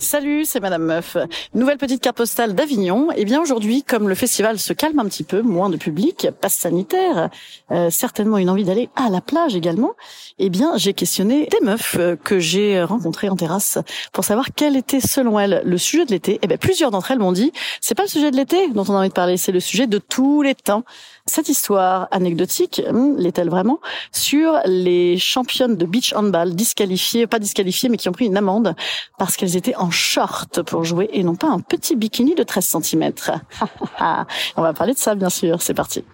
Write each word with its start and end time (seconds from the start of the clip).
Salut, 0.00 0.44
c'est 0.44 0.60
Madame 0.60 0.84
Meuf. 0.84 1.16
Nouvelle 1.54 1.76
petite 1.76 2.00
carte 2.00 2.16
postale 2.16 2.54
d'Avignon. 2.54 3.10
Et 3.16 3.24
bien 3.24 3.42
aujourd'hui, 3.42 3.82
comme 3.82 4.08
le 4.08 4.14
festival 4.14 4.60
se 4.60 4.72
calme 4.72 5.00
un 5.00 5.06
petit 5.06 5.24
peu, 5.24 5.42
moins 5.42 5.70
de 5.70 5.76
public, 5.76 6.28
passe 6.40 6.54
sanitaire, 6.54 7.30
euh, 7.72 7.90
certainement 7.90 8.38
une 8.38 8.48
envie 8.48 8.62
d'aller 8.62 8.90
à 8.94 9.10
la 9.10 9.20
plage 9.20 9.56
également. 9.56 9.94
Eh 10.38 10.50
bien, 10.50 10.76
j'ai 10.76 10.94
questionné 10.94 11.48
des 11.50 11.66
meufs 11.66 11.96
euh, 11.98 12.14
que 12.14 12.38
j'ai 12.38 12.80
rencontrées 12.80 13.28
en 13.28 13.34
terrasse 13.34 13.78
pour 14.12 14.22
savoir 14.24 14.46
quel 14.54 14.76
était 14.76 15.00
selon 15.00 15.36
elles 15.36 15.62
le 15.64 15.78
sujet 15.78 16.04
de 16.04 16.12
l'été. 16.12 16.38
Eh 16.42 16.46
bien, 16.46 16.58
plusieurs 16.58 16.92
d'entre 16.92 17.10
elles 17.10 17.18
m'ont 17.18 17.32
dit, 17.32 17.50
c'est 17.80 17.96
pas 17.96 18.04
le 18.04 18.08
sujet 18.08 18.30
de 18.30 18.36
l'été 18.36 18.68
dont 18.68 18.84
on 18.88 18.94
a 18.94 18.98
envie 18.98 19.08
de 19.08 19.14
parler, 19.14 19.36
c'est 19.36 19.52
le 19.52 19.60
sujet 19.60 19.88
de 19.88 19.98
tous 19.98 20.42
les 20.42 20.54
temps. 20.54 20.84
Cette 21.26 21.48
histoire 21.48 22.08
anecdotique, 22.10 22.80
hmm, 22.90 23.16
l'est-elle 23.18 23.50
vraiment, 23.50 23.80
sur 24.12 24.60
les 24.64 25.18
championnes 25.18 25.76
de 25.76 25.84
beach 25.84 26.14
handball 26.14 26.54
disqualifiées, 26.54 27.26
pas 27.26 27.38
disqualifiées, 27.38 27.88
mais 27.88 27.98
qui 27.98 28.08
ont 28.08 28.12
pris 28.12 28.26
une 28.26 28.36
amende 28.36 28.74
parce 29.18 29.36
qu'elles 29.36 29.56
étaient 29.56 29.74
en 29.74 29.87
short 29.90 30.62
pour 30.62 30.84
jouer 30.84 31.10
et 31.12 31.22
non 31.22 31.34
pas 31.36 31.48
un 31.48 31.60
petit 31.60 31.96
bikini 31.96 32.34
de 32.34 32.42
13 32.42 32.76
cm. 32.82 33.12
On 34.56 34.62
va 34.62 34.72
parler 34.72 34.94
de 34.94 34.98
ça, 34.98 35.14
bien 35.14 35.30
sûr. 35.30 35.62
C'est 35.62 35.74
parti. 35.74 36.04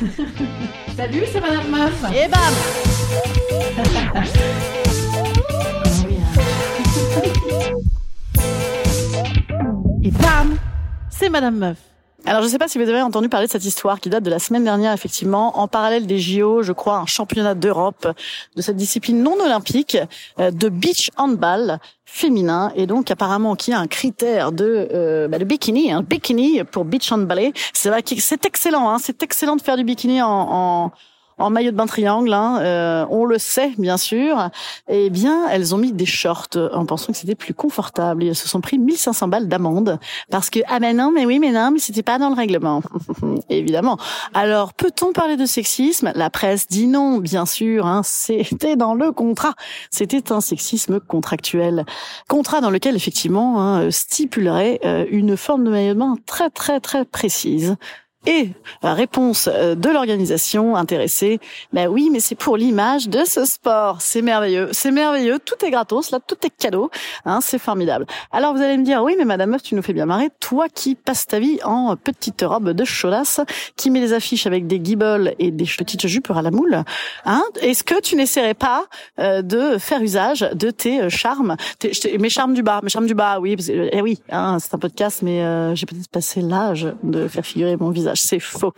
Salut, 0.96 1.24
c'est 1.32 1.40
Madame 1.40 1.70
Meuf. 1.70 2.04
Et 2.14 2.28
bam 2.28 2.54
Et 10.02 10.10
bam, 10.10 10.56
c'est 11.10 11.28
Madame 11.28 11.56
Meuf. 11.56 11.95
Alors 12.28 12.40
je 12.40 12.46
ne 12.46 12.50
sais 12.50 12.58
pas 12.58 12.66
si 12.66 12.78
vous 12.78 12.88
avez 12.88 13.02
entendu 13.02 13.28
parler 13.28 13.46
de 13.46 13.52
cette 13.52 13.64
histoire 13.64 14.00
qui 14.00 14.10
date 14.10 14.24
de 14.24 14.30
la 14.30 14.40
semaine 14.40 14.64
dernière 14.64 14.92
effectivement, 14.92 15.60
en 15.60 15.68
parallèle 15.68 16.08
des 16.08 16.18
JO, 16.18 16.64
je 16.64 16.72
crois 16.72 16.98
un 16.98 17.06
championnat 17.06 17.54
d'Europe 17.54 18.08
de 18.56 18.62
cette 18.62 18.74
discipline 18.74 19.22
non 19.22 19.38
olympique 19.38 19.96
euh, 20.40 20.50
de 20.50 20.68
beach 20.68 21.12
handball 21.18 21.78
féminin. 22.04 22.72
Et 22.74 22.86
donc 22.88 23.12
apparemment 23.12 23.54
qui 23.54 23.72
a 23.72 23.78
un 23.78 23.86
critère 23.86 24.50
de 24.50 24.88
euh, 24.92 25.28
bah, 25.28 25.38
de 25.38 25.44
bikini, 25.44 25.92
un 25.92 26.02
bikini 26.02 26.64
pour 26.64 26.84
beach 26.84 27.12
handball. 27.12 27.52
C'est 27.72 27.90
vrai 27.90 28.02
que 28.02 28.20
c'est 28.20 28.44
excellent, 28.44 28.90
hein, 28.90 28.98
c'est 28.98 29.22
excellent 29.22 29.54
de 29.54 29.62
faire 29.62 29.76
du 29.76 29.84
bikini 29.84 30.20
en, 30.20 30.28
en 30.28 30.92
en 31.38 31.50
maillot 31.50 31.70
de 31.70 31.76
bain 31.76 31.86
triangle, 31.86 32.32
hein, 32.32 32.58
euh, 32.60 33.06
on 33.10 33.24
le 33.24 33.38
sait 33.38 33.72
bien 33.78 33.96
sûr. 33.96 34.50
Eh 34.88 35.10
bien, 35.10 35.48
elles 35.48 35.74
ont 35.74 35.78
mis 35.78 35.92
des 35.92 36.06
shorts 36.06 36.56
en 36.72 36.86
pensant 36.86 37.12
que 37.12 37.18
c'était 37.18 37.34
plus 37.34 37.54
confortable. 37.54 38.24
Et 38.24 38.28
elles 38.28 38.36
se 38.36 38.48
sont 38.48 38.60
pris 38.60 38.78
1500 38.78 39.28
balles 39.28 39.48
d'amende 39.48 39.98
parce 40.30 40.50
que 40.50 40.60
ah 40.68 40.78
ben 40.80 40.96
non, 40.96 41.12
mais 41.12 41.26
oui, 41.26 41.38
mais 41.38 41.50
non, 41.50 41.70
mais 41.72 41.78
c'était 41.78 42.02
pas 42.02 42.18
dans 42.18 42.30
le 42.30 42.36
règlement. 42.36 42.82
Évidemment. 43.50 43.98
Alors, 44.34 44.72
peut-on 44.72 45.12
parler 45.12 45.36
de 45.36 45.46
sexisme? 45.46 46.12
La 46.14 46.30
presse 46.30 46.66
dit 46.66 46.86
non, 46.86 47.18
bien 47.18 47.46
sûr. 47.46 47.86
Hein, 47.86 48.02
c'était 48.04 48.76
dans 48.76 48.94
le 48.94 49.12
contrat. 49.12 49.54
C'était 49.90 50.32
un 50.32 50.40
sexisme 50.40 51.00
contractuel, 51.00 51.84
contrat 52.28 52.60
dans 52.60 52.70
lequel 52.70 52.96
effectivement 52.96 53.60
hein, 53.60 53.90
stipulerait 53.90 54.80
euh, 54.84 55.04
une 55.10 55.36
forme 55.36 55.64
de 55.64 55.70
maillot 55.70 55.94
de 55.94 55.98
bain 55.98 56.16
très 56.26 56.50
très 56.50 56.80
très 56.80 57.04
précise 57.04 57.76
et 58.26 58.50
réponse 58.82 59.48
euh, 59.52 59.74
de 59.74 59.88
l'organisation 59.88 60.76
intéressée, 60.76 61.38
ben 61.72 61.88
oui, 61.88 62.08
mais 62.12 62.20
c'est 62.20 62.34
pour 62.34 62.56
l'image 62.56 63.08
de 63.08 63.24
ce 63.24 63.44
sport. 63.44 63.98
C'est 64.00 64.22
merveilleux, 64.22 64.68
c'est 64.72 64.90
merveilleux, 64.90 65.38
tout 65.38 65.64
est 65.64 65.70
gratos, 65.70 66.10
là, 66.10 66.18
tout 66.24 66.36
est 66.44 66.50
cadeau, 66.50 66.90
hein, 67.24 67.38
c'est 67.40 67.58
formidable. 67.58 68.06
Alors 68.32 68.54
vous 68.54 68.62
allez 68.62 68.76
me 68.76 68.84
dire, 68.84 69.02
oui, 69.02 69.14
mais 69.16 69.24
Madame 69.24 69.50
Meuf, 69.50 69.62
tu 69.62 69.74
nous 69.74 69.82
fais 69.82 69.92
bien 69.92 70.06
marrer, 70.06 70.28
toi 70.40 70.68
qui 70.68 70.94
passes 70.96 71.26
ta 71.26 71.38
vie 71.38 71.58
en 71.64 71.96
petite 71.96 72.42
robe 72.42 72.70
de 72.70 72.84
chaudasse, 72.84 73.40
qui 73.76 73.90
met 73.90 74.00
des 74.00 74.12
affiches 74.12 74.46
avec 74.46 74.66
des 74.66 74.80
guibolles 74.80 75.34
et 75.38 75.50
des 75.50 75.64
petites 75.64 76.06
jupes 76.06 76.30
à 76.30 76.42
la 76.42 76.50
moule, 76.50 76.82
hein, 77.24 77.44
est-ce 77.60 77.84
que 77.84 78.00
tu 78.00 78.16
n'essaierais 78.16 78.54
pas 78.54 78.86
euh, 79.20 79.42
de 79.42 79.78
faire 79.78 80.02
usage 80.02 80.40
de 80.52 80.70
tes 80.70 81.02
euh, 81.02 81.08
charmes, 81.08 81.56
tes, 81.78 81.92
mes 82.18 82.30
charmes 82.30 82.54
du 82.54 82.62
bas, 82.62 82.80
mes 82.82 82.90
charmes 82.90 83.06
du 83.06 83.14
bas, 83.14 83.38
oui, 83.40 83.56
eh 83.68 84.02
oui, 84.02 84.18
hein, 84.30 84.58
c'est 84.60 84.74
un 84.74 84.78
podcast, 84.78 85.22
mais 85.22 85.76
j'ai 85.76 85.86
peut-être 85.86 86.08
passé 86.08 86.40
l'âge 86.40 86.88
de 87.02 87.28
faire 87.28 87.44
figurer 87.44 87.76
mon 87.76 87.90
visage 87.90 88.15
c'est 88.16 88.40
faux. 88.40 88.72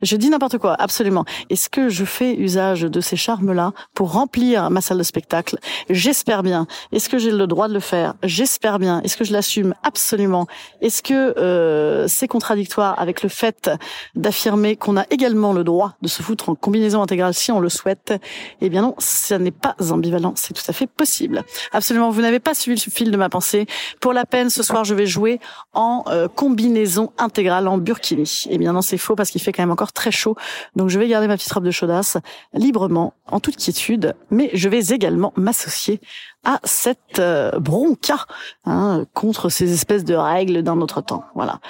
Je 0.00 0.16
dis 0.16 0.30
n'importe 0.30 0.58
quoi, 0.58 0.76
absolument. 0.78 1.24
Est-ce 1.50 1.68
que 1.68 1.88
je 1.88 2.04
fais 2.04 2.34
usage 2.34 2.82
de 2.82 3.00
ces 3.00 3.16
charmes-là 3.16 3.72
pour 3.94 4.12
remplir 4.12 4.70
ma 4.70 4.80
salle 4.80 4.98
de 4.98 5.02
spectacle? 5.02 5.58
J'espère 5.90 6.44
bien. 6.44 6.68
Est-ce 6.92 7.08
que 7.08 7.18
j'ai 7.18 7.32
le 7.32 7.46
droit 7.48 7.66
de 7.66 7.74
le 7.74 7.80
faire? 7.80 8.14
J'espère 8.22 8.78
bien. 8.78 9.00
Est-ce 9.02 9.16
que 9.16 9.24
je 9.24 9.32
l'assume? 9.32 9.74
Absolument. 9.82 10.46
Est-ce 10.80 11.02
que 11.02 11.36
euh, 11.38 12.06
c'est 12.06 12.28
contradictoire 12.28 12.98
avec 13.00 13.24
le 13.24 13.28
fait 13.28 13.70
d'affirmer 14.14 14.76
qu'on 14.76 14.96
a 14.96 15.04
également 15.10 15.52
le 15.52 15.64
droit 15.64 15.94
de 16.00 16.08
se 16.08 16.22
foutre 16.22 16.48
en 16.48 16.54
combinaison 16.54 17.02
intégrale 17.02 17.34
si 17.34 17.50
on 17.50 17.58
le 17.58 17.68
souhaite? 17.68 18.14
Eh 18.60 18.68
bien 18.68 18.82
non, 18.82 18.94
ça 18.98 19.38
n'est 19.40 19.50
pas 19.50 19.74
ambivalent, 19.90 20.32
c'est 20.36 20.54
tout 20.54 20.62
à 20.68 20.72
fait 20.72 20.86
possible. 20.86 21.42
Absolument, 21.72 22.10
vous 22.10 22.22
n'avez 22.22 22.38
pas 22.38 22.54
suivi 22.54 22.80
le 22.86 22.90
fil 22.92 23.10
de 23.10 23.16
ma 23.16 23.28
pensée. 23.28 23.66
Pour 24.00 24.12
la 24.12 24.24
peine, 24.24 24.48
ce 24.48 24.62
soir, 24.62 24.84
je 24.84 24.94
vais 24.94 25.06
jouer 25.06 25.40
en 25.72 26.04
euh, 26.06 26.28
combinaison 26.28 27.12
intégrale 27.18 27.66
en 27.66 27.78
burkini. 27.78 28.44
Eh 28.48 28.58
bien 28.58 28.72
non, 28.72 28.82
c'est 28.82 28.98
faux 28.98 29.16
parce 29.16 29.30
qu'il 29.30 29.40
fait 29.40 29.52
quand 29.52 29.62
même 29.62 29.72
encore 29.72 29.87
très 29.92 30.10
chaud. 30.10 30.36
Donc 30.76 30.88
je 30.88 30.98
vais 30.98 31.08
garder 31.08 31.28
ma 31.28 31.36
petite 31.36 31.52
robe 31.52 31.64
de 31.64 31.70
chaudasse 31.70 32.16
librement, 32.52 33.14
en 33.26 33.40
toute 33.40 33.56
quiétude, 33.56 34.14
mais 34.30 34.50
je 34.54 34.68
vais 34.68 34.86
également 34.86 35.32
m'associer 35.36 36.00
à 36.44 36.60
cette 36.64 37.18
euh, 37.18 37.58
bronca 37.58 38.24
hein, 38.64 39.04
contre 39.12 39.48
ces 39.48 39.72
espèces 39.72 40.04
de 40.04 40.14
règles 40.14 40.62
d'un 40.62 40.80
autre 40.80 41.00
temps. 41.00 41.24
Voilà. 41.34 41.60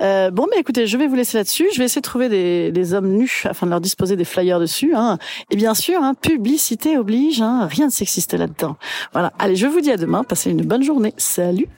Euh, 0.00 0.30
bon, 0.30 0.46
mais 0.50 0.58
écoutez, 0.58 0.86
je 0.86 0.96
vais 0.96 1.06
vous 1.06 1.16
laisser 1.16 1.36
là-dessus. 1.36 1.68
Je 1.72 1.78
vais 1.78 1.84
essayer 1.84 2.00
de 2.00 2.06
trouver 2.06 2.28
des, 2.28 2.72
des, 2.72 2.94
hommes 2.94 3.08
nus 3.08 3.44
afin 3.44 3.66
de 3.66 3.70
leur 3.70 3.80
disposer 3.80 4.16
des 4.16 4.24
flyers 4.24 4.60
dessus. 4.60 4.94
Hein. 4.94 5.18
Et 5.50 5.56
bien 5.56 5.74
sûr, 5.74 6.02
hein, 6.02 6.14
publicité 6.14 6.96
oblige. 6.96 7.42
Hein, 7.42 7.66
rien 7.70 7.88
de 7.88 7.92
sexiste 7.92 8.34
là-dedans. 8.34 8.76
Voilà. 9.12 9.32
Allez, 9.38 9.56
je 9.56 9.66
vous 9.66 9.80
dis 9.80 9.90
à 9.90 9.96
demain. 9.96 10.24
Passez 10.24 10.50
une 10.50 10.62
bonne 10.62 10.82
journée. 10.82 11.14
Salut. 11.16 11.68